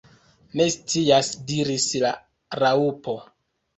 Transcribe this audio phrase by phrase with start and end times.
[0.61, 2.11] "Ne scias," diris la
[2.65, 3.19] Raŭpo.